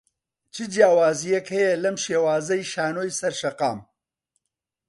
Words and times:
چ 0.53 0.55
جیاوازییەک 0.73 1.47
هەیە 1.55 1.73
لەم 1.83 1.95
شێوازەی 2.03 2.67
شانۆی 2.71 3.15
سەر 3.19 3.33
شەقام؟ 3.41 3.79